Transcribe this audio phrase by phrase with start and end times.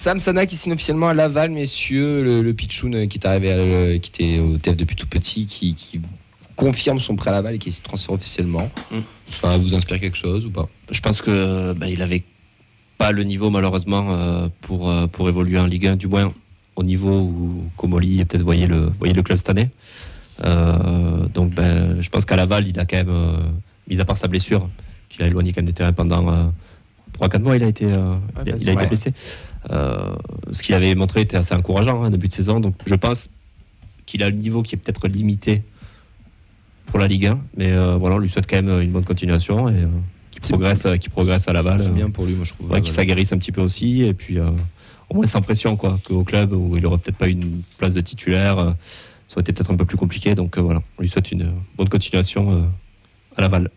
[0.00, 2.22] Sam Sana qui signe officiellement à Laval, messieurs.
[2.22, 5.06] Le, le Pichoun euh, qui est arrivé, à, le- qui était au TEF depuis tout
[5.06, 6.00] petit, qui, qui
[6.56, 8.70] confirme son prêt à Laval et qui se transfère officiellement.
[8.90, 9.00] Mm.
[9.30, 10.70] Ça vous inspire quelque chose ou pas?
[10.90, 12.22] Je pense que bah, il avait
[12.96, 16.32] pas le niveau malheureusement euh, pour, euh, pour évoluer en Ligue 1, du moins
[16.76, 18.92] au niveau où Comoli peut-être voyait le,
[19.22, 19.68] club cette année.
[20.42, 23.36] Euh, donc ben, je pense qu'à Laval, il a quand même, euh,
[23.86, 24.66] mis à part sa blessure,
[25.10, 26.44] qu'il a éloigné quand même des terrains pendant euh,
[27.20, 28.14] 3-4 mois, il a été, euh,
[28.46, 28.86] il a, il a été ouais.
[28.86, 29.12] blessé.
[29.70, 30.14] Euh,
[30.52, 32.60] ce qu'il avait montré était assez encourageant hein, début de saison.
[32.60, 33.28] Donc je pense
[34.06, 35.62] qu'il a le niveau qui est peut-être limité
[36.86, 39.68] pour la Ligue 1, mais euh, voilà, on lui souhaite quand même une bonne continuation
[39.68, 39.86] et euh,
[40.30, 41.82] qu'il progresse, euh, progresse à Laval.
[41.82, 42.66] C'est euh, bien pour lui, moi je trouve.
[42.70, 42.94] ouais, qu'il Laval.
[42.94, 44.48] s'aguerrisse un petit peu aussi et puis euh,
[45.08, 48.00] au moins sans pression quoi qu'au club où il aurait peut-être pas une place de
[48.00, 48.70] titulaire euh,
[49.28, 51.42] ça aurait été peut-être un peu plus compliqué donc euh, voilà on lui souhaite une
[51.42, 52.62] euh, bonne continuation euh,
[53.36, 53.70] à Laval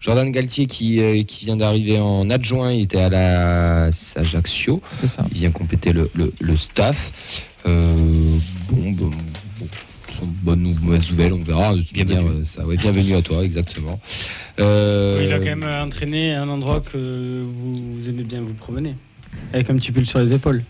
[0.00, 4.80] Jordan Galtier qui, euh, qui vient d'arriver en adjoint, il était à la Ajaccio.
[5.00, 5.24] C'est ça.
[5.32, 7.42] Il vient compléter le, le- le staff.
[7.66, 7.92] Euh,
[8.70, 9.10] bon, bon,
[9.58, 9.66] bon,
[10.18, 11.74] sont bonnes ou mauvaises nouvelles, on verra.
[11.92, 12.28] Bienvenue.
[12.40, 13.98] euh, ça, ouais, bienvenue à toi, exactement.
[14.60, 18.94] Euh, Il a quand même entraîné un endroit que vous, vous aimez bien vous promener.
[19.52, 20.62] Avec un petit pull sur les épaules.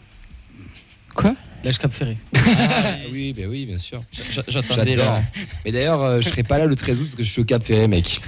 [1.14, 1.34] Quoi?
[1.64, 2.16] L'âge Cap Ferré.
[2.36, 4.02] Ah, oui, ben oui, bien sûr.
[4.48, 5.14] J'attendais J'adore.
[5.14, 5.22] là.
[5.64, 7.44] Mais d'ailleurs, euh, je serai pas là le 13 août parce que je suis au
[7.44, 8.20] Cap Ferré, mec.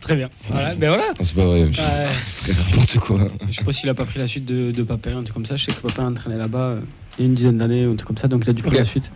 [0.00, 0.28] Très bien.
[0.50, 1.08] Voilà, ben voilà.
[1.18, 1.68] Non, c'est pas vrai.
[1.70, 2.54] je- Ouais.
[2.70, 3.28] N'importe quoi.
[3.48, 5.46] Je sais pas s'il a pas pris la suite de, de Papin, un truc comme
[5.46, 5.56] ça.
[5.56, 6.80] Je sais que Papin a entraîné là-bas euh,
[7.18, 8.76] il y a une dizaine d'années, un truc comme ça, donc il a dû prendre
[8.78, 9.12] la suite.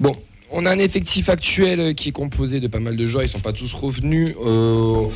[0.00, 0.12] Bon,
[0.50, 3.24] on a un effectif actuel qui est composé de pas mal de joueurs.
[3.24, 4.30] Ils sont pas tous revenus.
[4.44, 5.06] Euh,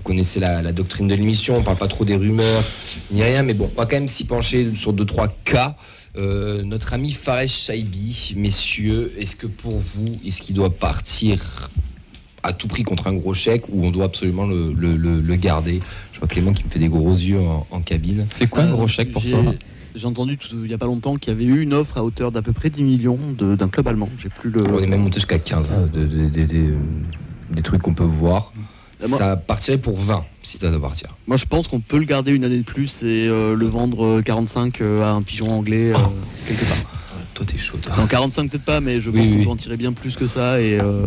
[0.00, 1.56] vous connaissez la, la doctrine de l'émission.
[1.58, 2.64] On parle pas trop des rumeurs
[3.10, 5.76] ni rien, mais bon, on va quand même s'y pencher sur deux trois cas.
[6.16, 11.68] Euh, notre ami Fares Shaibi, messieurs, est-ce que pour vous, est-ce qu'il doit partir
[12.42, 15.36] à tout prix contre un gros chèque ou on doit absolument le, le- le- le
[15.36, 15.80] garder?
[16.14, 18.24] Je vois Clément qui me fait des gros yeux en, en cabine.
[18.26, 19.54] C'est quoi un Euh, gros chèque pour j'ai- toi?
[19.94, 22.04] J'ai entendu tout- il n'y a pas longtemps qu'il y avait eu une offre à
[22.04, 24.08] hauteur d'à peu près 10 millions d'un club allemand.
[24.18, 24.62] J'ai plus le.
[24.72, 26.74] On est même monté jusqu'à 15, hein, de- de- de- de-
[27.50, 28.52] des trucs qu'on peut voir.
[29.02, 31.08] Euh, moi- Ça partirait pour 20 si ça doit partir.
[31.26, 34.04] Moi, je pense qu'on peut le garder une année de plus et euh, le vendre
[34.18, 36.12] euh, 45 euh, à un pigeon anglais euh, Oh.
[36.46, 36.76] quelque part.
[37.34, 37.78] Toi, t'es chaud.
[37.80, 37.94] toi.
[37.96, 39.44] Non, 45 peut-être pas, mais je Oui, pense qu'on oui.
[39.44, 41.06] peut en tirer bien plus que ça et euh,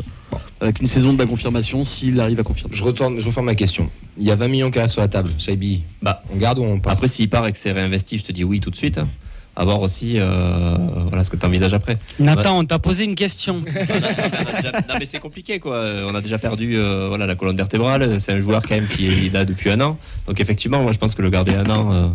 [0.62, 2.74] avec une saison de la confirmation s'il arrive à confirmer.
[2.76, 3.90] Je retourne, je reforme ma question.
[4.18, 5.30] Il y a 20 millions qui restent sur la table.
[5.38, 6.24] Shaibi, Bah.
[6.34, 8.44] on garde ou on part après s'il part et que c'est réinvesti je te dis
[8.44, 9.08] oui tout de suite hein.
[9.56, 10.76] À voir aussi euh,
[11.10, 13.62] voilà ce que tu envisages après Nathan, on t'a posé une question.
[13.68, 15.96] On a déjà- non mais c'est compliqué quoi.
[16.04, 18.20] On a déjà perdu euh, voilà la colonne vertébrale.
[18.20, 19.98] C'est un joueur quand même qui est là depuis un an.
[20.28, 21.94] Donc effectivement, moi je pense que le garder un an.
[21.94, 22.08] euh,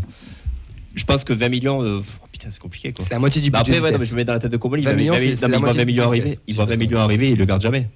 [0.96, 1.80] je pense que 20 millions.
[1.82, 3.04] euh, oh, putain, c'est compliqué quoi.
[3.04, 3.78] C'est la moitié du Bah budget.
[3.78, 4.08] après, ouais, du non, mais TEF.
[4.08, 4.82] je me mets dans la tête de Comoli.
[4.82, 6.20] 20 millions, c'est- non, c'est mais la il voit moitié 20 du millions budget.
[6.22, 6.38] arriver.
[6.48, 6.88] Il voit suis 20 d'accord.
[6.90, 7.88] millions arriver, il le garde jamais.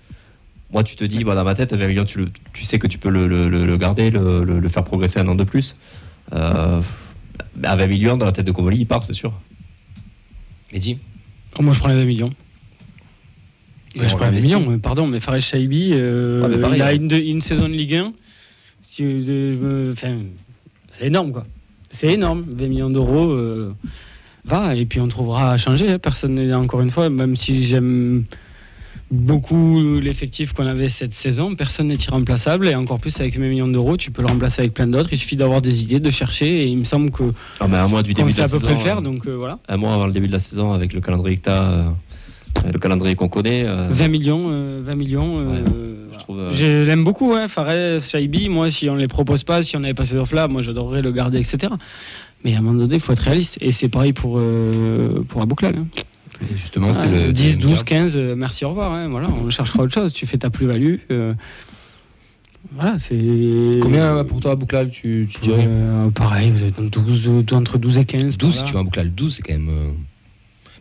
[0.72, 2.86] Moi, tu te dis, bon, dans ma tête, 20 millions, tu, le- tu sais que
[2.86, 5.42] tu peux le, le- le- le garder, le, le- le faire progresser un an de
[5.44, 5.74] plus.
[6.32, 6.80] Euh,
[7.62, 9.32] à 20 millions, dans la tête de Comoli, il part, c'est sûr.
[10.72, 10.98] Mehdi
[11.58, 12.30] Oh, moi, je prends les 20 millions.
[13.94, 14.46] Et Ouais, je prends les réinvestit.
[14.56, 17.26] millions, mais pardon, mais Fares Shaibi, euh, Ouais, pareil, il a ouais.
[17.26, 18.12] une, saison de Ligue 1.
[18.80, 19.94] Si, euh, euh,
[20.90, 21.46] c'est énorme, quoi.
[21.90, 22.46] C'est énorme.
[22.56, 23.74] 20 millions d'euros, euh,
[24.46, 25.90] va, et puis on trouvera à changer.
[25.90, 25.98] hein.
[25.98, 28.24] Personne n'est, encore une fois, même si j'aime
[29.12, 33.68] beaucoup l'effectif qu'on avait cette saison, personne n'est irremplaçable, et encore plus avec 20 millions
[33.68, 35.10] d'euros, tu peux le remplacer avec plein d'autres.
[35.12, 37.24] Il suffit d'avoir des idées, de chercher, et il me semble que
[37.60, 39.26] Ah, un mois du début de sait la à peu près le faire, euh, donc
[39.26, 39.58] euh, voilà.
[39.68, 41.92] Un mois avant le début de la saison, avec le calendrier que tu as,
[42.72, 43.64] le calendrier qu'on connaît.
[43.66, 45.38] euh, 20 millions, euh, 20 millions.
[45.38, 45.62] euh, Ouais,
[46.12, 46.38] je trouve.
[46.38, 48.48] euh, Je l'aime beaucoup, hein, Fares, Shaibi.
[48.48, 51.02] Moi, si on ne les propose pas, si on n'avait pas ces offres-là, moi, j'adorerais
[51.02, 51.72] le garder, etc.
[52.44, 53.58] Mais à un moment donné, il faut être réaliste.
[53.60, 55.76] Et c'est pareil pour, euh, pour Abouklal.
[55.76, 55.86] Hein.
[56.50, 57.84] Et Justement, c'est Euh, le 10, deuxième 12, cas.
[57.84, 58.92] 15, euh, merci, au revoir.
[58.92, 60.12] hein, voilà, on cherchera autre chose.
[60.12, 60.96] Tu fais ta plus-value.
[61.10, 61.34] euh,
[62.74, 63.78] voilà, c'est.
[63.80, 67.78] Combien pour toi, Bouclal, tu, tu dirais Euh, Pareil, vous êtes dans 12, euh, entre
[67.78, 68.36] 12 et 15.
[68.38, 69.68] 12, si tu veux un Bouclal, 12, c'est quand même.
[69.68, 69.90] euh,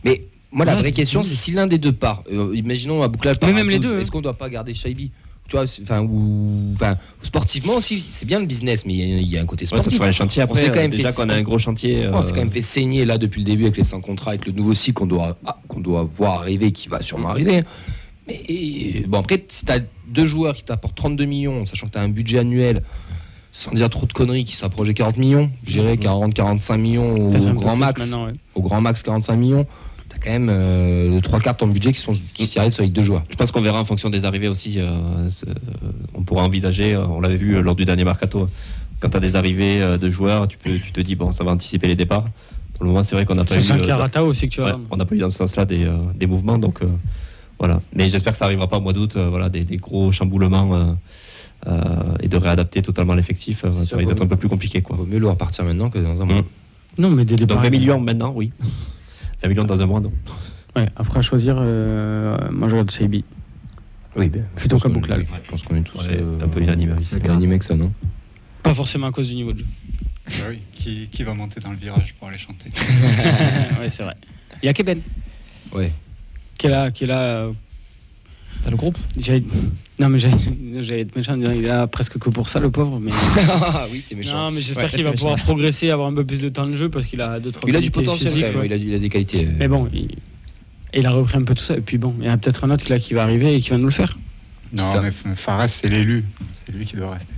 [0.05, 0.95] Mais moi, la vraie 12.
[0.95, 2.23] question, c'est si l'un des deux part.
[2.31, 3.99] Euh, imaginons un Bouclal part Mais à les 12, deux, hein.
[4.01, 5.11] Est-ce qu'on doit pas garder Shaibi?
[5.51, 9.03] Tu vois, c'est- enfin, ou, enfin, sportivement aussi, c'est bien le business, mais il y
[9.03, 9.97] a- il y, a un côté ouais, ça sportif.
[9.97, 10.63] sera un chantier après.
[10.71, 12.07] quand euh, même déjà fait- qu'on a un gros chantier.
[12.07, 14.29] On s'est euh, quand même fait saigner là depuis le début avec les 100 contrats,
[14.31, 17.65] avec le nouveau cycle qu'on doit, ah, qu'on doit voir arriver, qui va sûrement arriver.
[18.29, 21.91] Mais et, bon, après, si tu as deux joueurs qui t'apportent 32 millions, sachant que
[21.91, 22.81] tu as un budget annuel,
[23.51, 27.53] sans dire trop de conneries, qui s'approche des 40 millions, je dirais 40-45 millions au
[27.55, 28.31] grand max, ouais.
[28.55, 29.65] au grand max 45 millions,
[30.23, 33.01] quand même euh, trois quarts de ton budget qui sont qui s'y arrêtent avec deux
[33.01, 33.23] joueurs.
[33.29, 34.79] Je pense qu'on verra en fonction des arrivées aussi.
[34.79, 34.85] euh,
[35.47, 35.53] euh,
[36.13, 38.47] on pourra envisager, euh, on l'avait vu lors du dernier mercato,
[38.99, 41.43] quand tu as des arrivées euh, de joueurs, tu, peux, tu te dis, bon, ça
[41.43, 42.25] va anticiper les départs.
[42.75, 43.61] Pour le moment, c'est vrai qu'on n'a pas eu.
[43.61, 44.79] C'est Karata aussi que tu ouais, as.
[44.89, 46.87] on n'a pas eu dans ce sens-là des, euh, des mouvements, donc euh,
[47.59, 47.81] voilà.
[47.95, 50.73] Mais j'espère que ça arrivera pas au mois d'août, euh, voilà, des, des gros chamboulements
[50.75, 50.93] euh,
[51.67, 53.63] euh, et de réadapter totalement l'effectif.
[53.65, 54.21] euh, ça d'être ouais.
[54.23, 54.95] un peu plus compliqué, quoi.
[54.95, 56.41] Vaut mieux le voir partir maintenant que dans un mois.
[56.41, 56.45] Mm.
[56.97, 57.61] Non, mais des départs.
[57.61, 58.51] 20 millions maintenant, oui.
[59.43, 60.11] 20 millions dans un mois, non?
[60.75, 62.91] Ouais, après à choisir, euh, moi je regarde.
[64.15, 65.19] Oui, ben, Plutôt je pense qu'à qu'on- Bouclal.
[65.21, 67.15] oui, Je pense qu'on est tous est euh, un peu unanime ici.
[67.17, 67.91] unanime avec ça, non?
[68.63, 69.65] Pas forcément à cause du niveau de jeu.
[70.27, 72.69] Bah oui, qui, qui va monter dans le virage pour aller chanter?
[73.79, 74.15] Ouais, c'est vrai.
[74.61, 75.01] Il y a Keben
[75.73, 75.91] Ouais.
[76.57, 77.47] qui est là, qui est là.
[78.63, 78.97] Dans le groupe
[79.99, 82.69] Non, mais j'allais être méchant, en disant, il est là presque que pour ça, le
[82.69, 82.99] pauvre.
[82.99, 83.11] Mais...
[83.37, 84.35] Ah oui, t'es méchant.
[84.37, 86.75] non, mais j'espère Ouais, qu'il va pouvoir progresser, avoir un peu plus de temps de
[86.75, 88.65] jeu parce qu'il a deux trois Il a du potentiel physiques, quand même, ouais.
[88.67, 89.45] il, a, il a des qualités.
[89.47, 89.51] euh.
[89.57, 89.89] Mais bon,
[90.93, 91.05] il...
[91.07, 91.75] a repris un peu tout ça.
[91.77, 93.69] Et puis bon, il y a peut-être un autre là qui va arriver et qui
[93.71, 94.17] va nous le faire.
[94.73, 95.01] Non, Ça.
[95.01, 96.23] mais Fares, c'est l'élu.
[96.53, 97.33] C'est lui qui doit rester.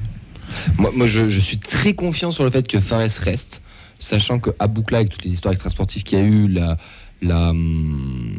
[0.78, 3.62] Moi, moi je, je suis très confiant sur le fait que Fares reste,
[4.00, 6.78] sachant que à Boukla, avec toutes les histoires extrasportives qu'il y a eu, la,
[7.22, 8.36] la, hum,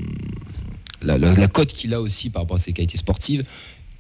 [1.05, 3.45] la, la- la cote qu'il a aussi par rapport à ses qualités sportives,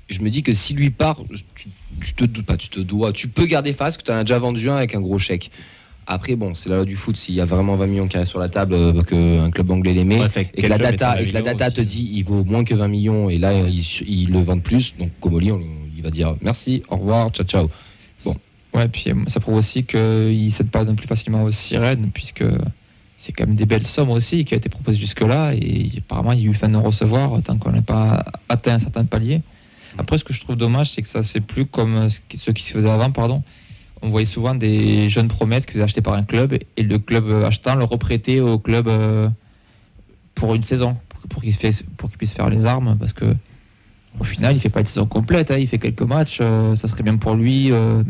[0.08, 1.20] je me dis que s'il lui part,
[1.54, 1.68] tu,
[2.00, 4.24] tu te doutes pas, tu te dois, tu peux garder Fares, que tu en as
[4.24, 5.50] déjà vendu un avec un gros chèque.
[6.06, 8.28] Après, bon, c'est la loi du foot, s'il y a vraiment 20 millions qui arrivent
[8.28, 11.26] sur la table, euh, qu'un club anglais les met, Ouais, et que la data, et
[11.26, 13.82] que la 20 data te dit il vaut moins que 20 millions, et là, ils
[14.06, 15.62] il le vendent plus, donc Comoli, on-
[15.96, 17.70] il va dire merci, au revoir, ciao, ciao.
[18.74, 22.44] Ouais, puis euh, ça prouve aussi qu'il ne cède pas plus facilement aux sirènes, puisque
[23.16, 26.40] c'est quand même des belles sommes aussi qui a été proposées jusque-là, et apparemment il
[26.40, 29.40] y a eu fin de recevoir tant qu'on n'a pas atteint un certain palier.
[29.96, 32.20] Après, ce que je trouve dommage, c'est que ça se fait plus comme ce
[32.50, 33.42] qui se faisait avant, pardon.
[34.02, 37.30] On voyait souvent des jeunes promesses qui étaient achetées par un club, et le club
[37.44, 39.28] achetant le reprêtait au club euh,
[40.34, 40.96] pour une saison,
[41.28, 41.54] pour, qu'il
[42.18, 43.34] puisse faire les armes, parce que
[44.20, 46.88] au final, il fait pas une saison complète, hein, il fait quelques matchs, euh, ça
[46.88, 47.72] serait bien pour lui.
[47.72, 48.02] euh,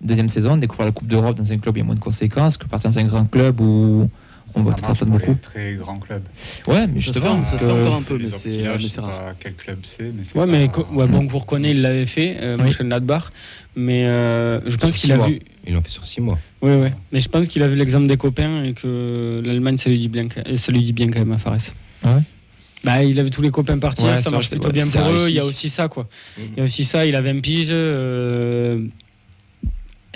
[0.00, 2.56] deuxième saison, découvrir la Coupe d'Europe dans un club il y a moins de conséquences
[2.56, 4.08] que partir dans un grand club où
[4.56, 5.34] on attendre pour beaucoup.
[5.40, 6.22] très grands clubs.
[6.66, 9.10] Ouais, mais justement, ça que- fait encore un peu, Les mais c'est sais rare.
[9.10, 10.04] pas quel club c'est.
[10.04, 12.64] Mais c'est Ouais, mais pas- co- ouais, bon, pour connaître, il l'avait fait, euh, Oui.
[12.64, 13.24] Mönchengladbach.
[13.76, 15.40] Mais euh, je pense qu'il six a vu.
[15.66, 16.38] Ils l'ont fait sur 6 mois.
[16.62, 16.88] Oui, oui.
[17.12, 20.08] Mais je pense qu'il a vu l'exemple des copains et que l'Allemagne, ça lui dit
[20.08, 21.58] bien, ça lui dit bien quand même à Fares.
[22.02, 22.22] Ah ouais
[22.84, 25.26] Bah, il a vu tous les copains partir, Ouais, ça marche plutôt bien pour eux.
[25.28, 26.08] Il y a aussi ça, quoi.
[26.38, 26.44] Mhm.
[26.52, 27.68] Il y a aussi ça, il a 20 piges.
[27.70, 28.84] euh,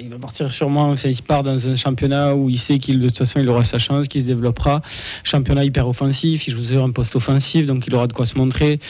[0.02, 2.98] Il va partir sûrement, enfin, il se part dans un championnat où il sait qu'il
[2.98, 4.82] de toute façon il aura sa chance, qu'il se développera.
[5.22, 8.36] Championnat hyper offensif, il joue sur un poste offensif, donc il aura de quoi se
[8.36, 8.80] montrer.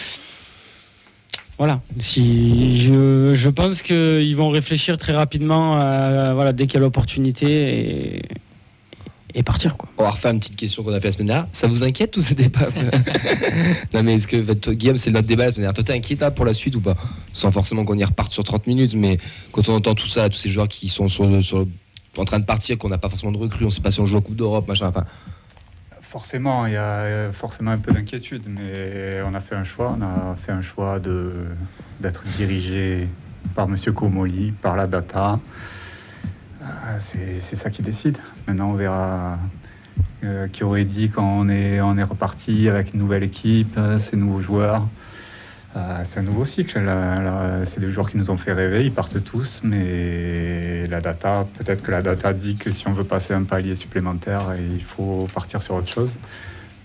[1.59, 1.81] Voilà.
[1.99, 8.23] Si je, pense qu'ils vont réfléchir très rapidement à, voilà, dès qu'il y a l'opportunité
[9.35, 9.77] et partir.
[9.77, 9.89] Quoi.
[9.99, 11.49] On va refaire une petite question qu'on a fait la semaine dernière.
[11.53, 12.69] Ça vous inquiète tous ces débats
[13.95, 16.17] Non, mais est-ce que toi, Guillaume, c'est notre débat la semaine dernière Toi, t'es inquiet
[16.21, 16.97] là, pour la suite ou pas?
[17.33, 19.19] Sans forcément qu'on y reparte sur 30 minutes, mais
[19.53, 21.67] quand on entend tout ça, tous ces joueurs qui sont sur, sur-
[22.19, 24.05] en train de partir, qu'on n'a pas forcément de recrues, on sait pas si on
[24.07, 24.87] joue en Coupe d'Europe, machin.
[24.89, 25.05] Enfin,
[26.01, 29.97] Forcément, il y a forcément un peu d'inquiétude, mais on a fait un choix.
[29.99, 31.33] On a fait un choix de
[32.01, 33.09] d'être dirigé
[33.55, 35.41] par Monsieur Komoli, par la data.
[36.65, 38.19] Ah, C'est ça qui décide.
[38.47, 39.39] Maintenant, on verra
[40.25, 43.99] euh, qui aurait dit quand on est, on est reparti avec une nouvelle équipe, euh,
[43.99, 44.87] ces nouveaux joueurs.
[45.75, 46.79] Euh, c'est un nouveau cycle.
[46.81, 48.85] là, là, c'est des joueurs qui nous ont fait rêver.
[48.85, 53.05] Ils partent tous, mais la data, peut-être que la data dit que si on veut
[53.05, 56.13] passer un palier supplémentaire, il faut partir sur autre chose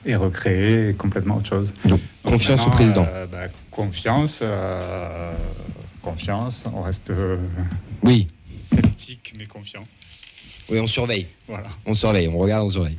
[0.06, 1.74] et recréer complètement autre chose.
[1.84, 3.06] donc, Donc confiance au président.
[3.10, 4.42] euh, bah, confiance,
[6.02, 6.64] confiance.
[6.74, 7.12] On reste
[8.04, 9.84] Oui, sceptique mais confiant.
[10.70, 11.28] oui, on surveille.
[11.48, 11.68] Voilà.
[11.86, 12.98] On surveille, on regarde, on surveille.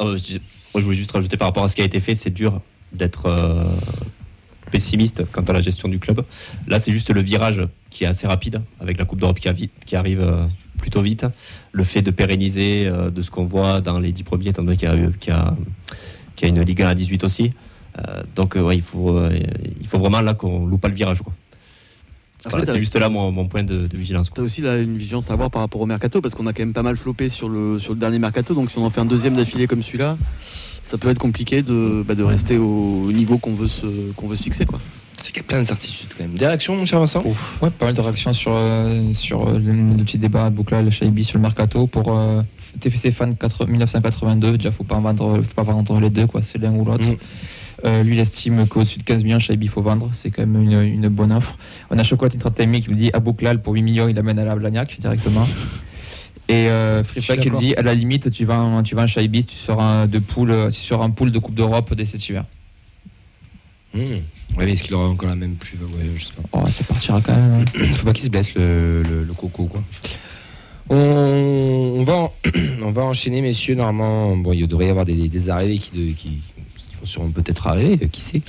[0.00, 0.34] Euh, je,
[0.74, 2.60] moi, je voulais juste rajouter par rapport à ce qui a été fait, c'est dur
[2.92, 3.64] d'être euh,
[4.70, 6.24] pessimiste quant à la gestion du club.
[6.66, 9.70] Là, c'est juste le virage qui est assez rapide avec la Coupe d'Europe qui, arri-
[9.86, 10.46] qui arrive euh,
[10.78, 11.26] plutôt vite.
[11.72, 14.76] Le fait de pérenniser euh, de ce qu'on voit dans les 10 premiers, étant donné
[14.76, 14.92] qu'il y
[15.32, 15.54] a,
[16.42, 17.50] y y une Ligue 1 à 18 aussi.
[17.98, 19.38] Euh, donc, euh, ouais, il, faut, euh,
[19.80, 21.22] il faut vraiment là qu'on loupe pas le virage.
[21.22, 21.32] Quoi.
[22.44, 24.30] Voilà, c'est juste là mon, mon point de, de vigilance.
[24.32, 26.52] Tu as aussi là, une vigilance à avoir par rapport au mercato parce qu'on a
[26.52, 28.54] quand même pas mal flopé sur le, sur le dernier mercato.
[28.54, 30.16] Donc si on en fait un deuxième d'affilée comme celui-là,
[30.82, 34.36] ça peut être compliqué de, bah, de rester au niveau qu'on veut, se, qu'on veut
[34.36, 34.66] se fixer.
[34.66, 34.80] Quoi.
[35.22, 36.34] C'est qu'il y a plein d'incertitudes quand même.
[36.36, 37.24] Des réactions, mon cher Vincent?
[37.60, 40.80] Ouais, pas mal de réactions sur, euh, sur euh, le, le petit débat à Boucla,
[40.80, 41.88] le Shaibi sur le mercato.
[41.88, 42.42] Pour euh,
[42.80, 46.42] TFC Fan 4 1982, déjà, faut pas, en vendre, faut pas vendre les deux, quoi,
[46.42, 47.06] c'est l'un ou l'autre.
[47.06, 47.16] Mm.
[47.84, 50.10] Euh, lui, il estime de 15 millions, Shaibi, il faut vendre.
[50.12, 51.56] C'est quand même une, une bonne offre.
[51.90, 54.44] On a Chocolat Entertainment qui nous dit à Bouclal, pour 8 millions, il amène à
[54.44, 55.46] la Blagnac directement.
[56.48, 59.06] Et euh, Free qui nous dit à la limite, tu vas en, tu vas en
[59.06, 62.44] tu seras de poule, tu seras un pool de Coupe d'Europe dès cet hiver.
[63.94, 64.00] Hmm.
[64.56, 66.42] Ouais, mais est-ce qu'il aura encore la même plus ouais, Je sais pas.
[66.64, 67.60] Oh, ça partira quand même.
[67.60, 67.84] hein.
[67.96, 69.82] Faut pas qu'il se blesse le, le- le coco quoi.
[70.90, 70.96] On,
[71.98, 72.32] on va en-
[72.82, 76.12] on va enchaîner messieurs normalement bon il devrait y avoir des, des arrivées qui, de-
[76.12, 76.40] qui,
[77.04, 78.42] sûrement peut-être arriver euh, qui sait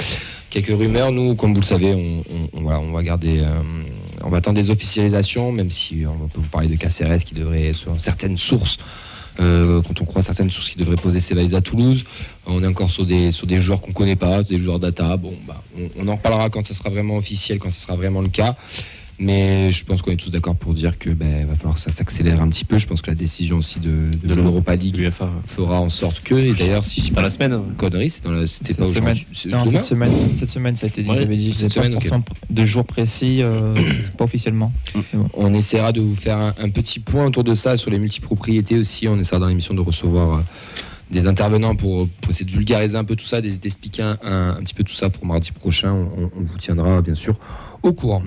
[0.50, 3.62] quelques rumeurs nous comme vous le savez on, va garder euh,
[4.24, 7.74] on va attendre des officialisations même si on peut vous parler de Caceres qui devrait
[7.74, 8.78] selon certaines sources
[9.40, 12.04] Euh, quand on croit certaines sources qui devraient poser ses valises à Toulouse,
[12.46, 15.16] on est encore sur des, joueurs qu'on connaît pas, des joueurs data.
[15.16, 18.22] Bon, bah, on, on en reparlera quand ça sera vraiment officiel, quand ça sera vraiment
[18.22, 18.58] le cas.
[19.22, 21.92] Mais je pense qu'on est tous d'accord pour dire que ben, va falloir que ça
[21.92, 22.78] s'accélère un petit peu.
[22.78, 25.12] Je pense que la décision aussi de, de, De l'Europa League
[25.46, 26.36] fera en sorte que.
[26.36, 27.52] Et d'ailleurs, si je dis Pas pas la semaine.
[27.52, 27.64] hein.
[27.70, 29.04] de conneries, c'est dans la- c'était Cette pas semaine.
[29.12, 29.28] aujourd'hui.
[29.34, 31.10] c'est cette semaine, cette semaine, ça a été dit.
[31.10, 34.72] Ouais, J'avais dit, cette c'est pas semaine, de jours précis, euh, c'est pas officiellement.
[35.34, 38.78] On essaiera de vous faire un, un petit point autour de ça sur les multipropriétés
[38.78, 39.10] aussi.
[39.10, 40.42] On essaiera dans l'émission de recevoir euh,
[41.12, 44.64] des intervenants pour, pour essayer de vulgariser un peu tout ça, d'expliquer un, un- un
[44.64, 45.92] petit peu tout ça pour mardi prochain.
[45.92, 47.38] On, on vous tiendra bien sûr
[47.84, 48.24] au courant.